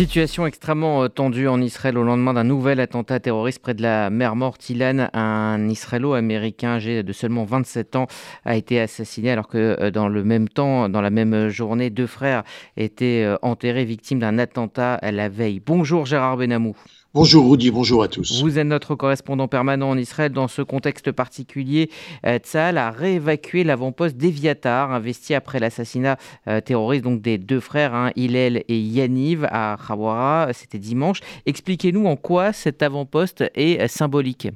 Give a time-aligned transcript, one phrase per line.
[0.00, 4.08] Situation extrêmement euh, tendue en Israël au lendemain d'un nouvel attentat terroriste près de la
[4.08, 4.70] mer Morte.
[4.70, 8.06] Ilan, un Israélo-américain âgé de seulement 27 ans,
[8.46, 12.06] a été assassiné alors que euh, dans le même temps, dans la même journée, deux
[12.06, 12.44] frères
[12.78, 15.60] étaient euh, enterrés victimes d'un attentat la veille.
[15.60, 16.74] Bonjour Gérard Benamou.
[17.12, 18.40] Bonjour Rudy, bonjour à tous.
[18.40, 20.30] Vous êtes notre correspondant permanent en Israël.
[20.30, 21.90] Dans ce contexte particulier,
[22.24, 27.94] euh, Tzal a réévacué l'avant-poste d'Eviatar, investi après l'assassinat euh, terroriste donc des deux frères,
[27.94, 30.52] hein, Hillel et Yaniv, à Khawara.
[30.52, 31.18] C'était dimanche.
[31.46, 34.46] Expliquez-nous en quoi cet avant-poste est euh, symbolique.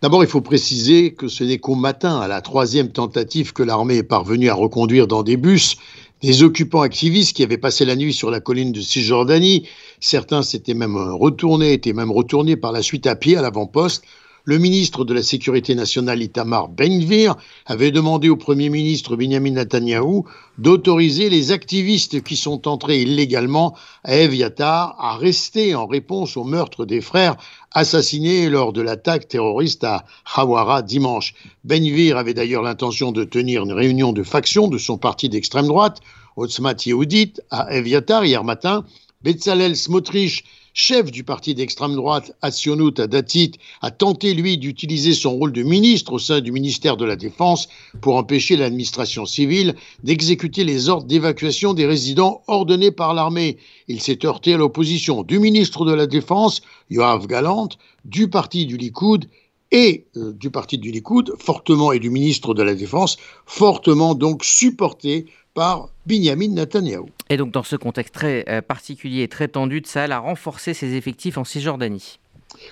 [0.00, 3.98] D'abord, il faut préciser que ce n'est qu'au matin, à la troisième tentative que l'armée
[3.98, 5.76] est parvenue à reconduire dans des bus
[6.22, 9.68] des occupants activistes qui avaient passé la nuit sur la colline de Cisjordanie.
[10.00, 14.04] Certains s'étaient même retournés, étaient même retournés par la suite à pied à l'avant-poste
[14.44, 20.26] le ministre de la Sécurité nationale Itamar Ben-Gvir avait demandé au Premier ministre Benjamin Netanyahou
[20.58, 26.84] d'autoriser les activistes qui sont entrés illégalement à Eviatar à rester en réponse au meurtre
[26.84, 27.36] des frères
[27.70, 30.04] assassinés lors de l'attaque terroriste à
[30.34, 31.34] Hawara dimanche.
[31.64, 36.00] Ben-Gvir avait d'ailleurs l'intention de tenir une réunion de faction de son parti d'extrême droite,
[36.36, 38.84] Otzma Yehudit, à Eviatar hier matin.
[39.22, 45.52] Bezalel Smotrich chef du parti d'extrême droite Asionut Datit, a tenté, lui, d'utiliser son rôle
[45.52, 47.68] de ministre au sein du ministère de la Défense
[48.00, 53.58] pour empêcher l'administration civile d'exécuter les ordres d'évacuation des résidents ordonnés par l'armée.
[53.88, 57.68] Il s'est heurté à l'opposition du ministre de la Défense, Yoav Galant,
[58.04, 59.26] du parti du Likoud
[59.72, 64.44] et euh, du parti du Likoud, fortement, et du ministre de la Défense, fortement donc
[64.44, 67.06] supporté par Binyamin Netanyahu.
[67.30, 70.94] Et donc dans ce contexte très euh, particulier et très tendu, Tsahal a renforcé ses
[70.94, 72.18] effectifs en Cisjordanie.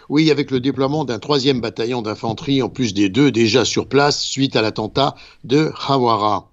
[0.09, 4.21] Oui, avec le déploiement d'un troisième bataillon d'infanterie en plus des deux déjà sur place
[4.21, 5.15] suite à l'attentat
[5.45, 6.50] de Hawara.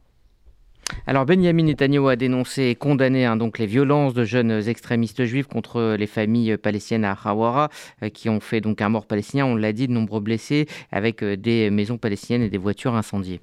[1.05, 5.47] Alors Benjamin Netanyahu a dénoncé et condamné hein, donc les violences de jeunes extrémistes juifs
[5.47, 7.69] contre les familles palestiniennes à Hawara
[8.03, 11.23] euh, qui ont fait donc un mort palestinien, on l'a dit, de nombreux blessés avec
[11.23, 13.39] euh, des maisons palestiniennes et des voitures incendiées.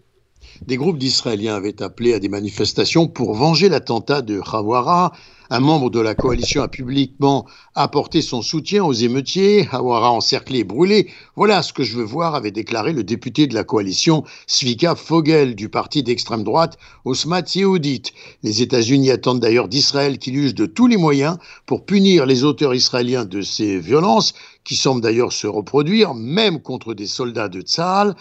[0.66, 5.12] Des groupes d'Israéliens avaient appelé à des manifestations pour venger l'attentat de Hawara.
[5.50, 9.68] Un membre de la coalition a publiquement apporté son soutien aux émeutiers.
[9.72, 11.10] Hawara encerclé et brûlé.
[11.36, 15.54] Voilà ce que je veux voir, avait déclaré le député de la coalition Svika Fogel
[15.54, 18.04] du parti d'extrême droite Osmat Yehudit.
[18.42, 22.74] Les États-Unis attendent d'ailleurs d'Israël qu'il use de tous les moyens pour punir les auteurs
[22.74, 24.32] israéliens de ces violences,
[24.64, 28.16] qui semblent d'ailleurs se reproduire, même contre des soldats de Tzahal.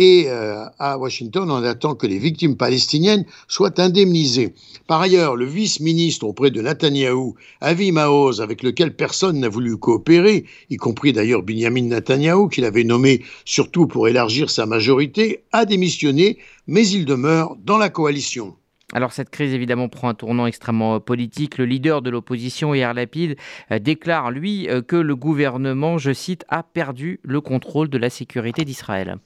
[0.00, 4.54] Et euh, à Washington, on attend que les victimes palestiniennes soient indemnisées.
[4.86, 10.44] Par ailleurs, le vice-ministre auprès de Netanyahou, Avi Maoz, avec lequel personne n'a voulu coopérer,
[10.70, 16.38] y compris d'ailleurs Benjamin Netanyahou, qu'il avait nommé surtout pour élargir sa majorité, a démissionné,
[16.68, 18.54] mais il demeure dans la coalition.
[18.94, 21.58] Alors cette crise évidemment prend un tournant extrêmement politique.
[21.58, 23.36] Le leader de l'opposition, Yair Lapid,
[23.72, 28.10] euh, déclare lui euh, que le gouvernement, je cite, a perdu le contrôle de la
[28.10, 29.18] sécurité d'Israël.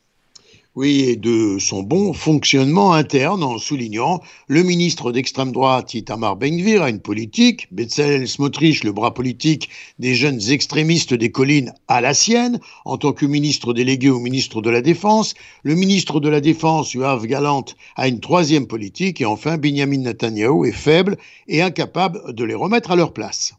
[0.74, 6.82] Oui, et de son bon fonctionnement interne, en soulignant le ministre d'extrême droite Itamar Ben-Gvir
[6.82, 9.68] a une politique, Bezalel Smotrich, le bras politique
[9.98, 14.62] des jeunes extrémistes des collines, a la sienne, en tant que ministre délégué au ministre
[14.62, 15.34] de la Défense.
[15.62, 17.66] Le ministre de la Défense, Yoav Galant,
[17.96, 21.18] a une troisième politique, et enfin Benjamin Netanyahu est faible
[21.48, 23.52] et incapable de les remettre à leur place.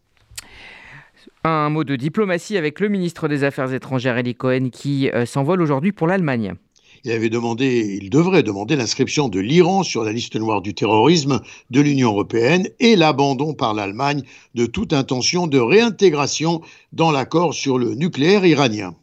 [1.44, 5.62] Un mot de diplomatie avec le ministre des Affaires étrangères, Eli Cohen, qui euh, s'envole
[5.62, 6.56] aujourd'hui pour l'Allemagne
[7.06, 11.42] il avait demandé, il devrait demander l'inscription de l'Iran sur la liste noire du terrorisme
[11.70, 14.24] de l'Union européenne et l'abandon par l'Allemagne
[14.56, 16.62] de toute intention de réintégration
[16.94, 18.96] dans l'accord sur le nucléaire iranien.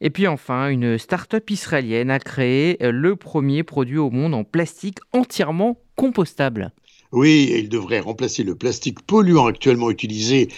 [0.00, 4.98] Et puis enfin, une start-up israélienne a créé le premier produit au monde en plastique
[5.12, 6.72] entièrement compostable.
[7.12, 10.48] Oui, il devrait remplacer le plastique polluant actuellement utilisé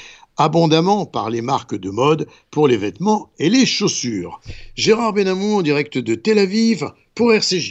[0.42, 4.40] abondamment par les marques de mode pour les vêtements et les chaussures.
[4.74, 7.70] Gérard Benamou en direct de Tel Aviv pour RCJ.